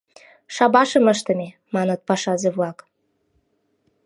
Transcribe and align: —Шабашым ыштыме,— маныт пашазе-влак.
—Шабашым 0.55 1.05
ыштыме,— 1.13 1.49
маныт 1.73 2.01
пашазе-влак. 2.07 2.77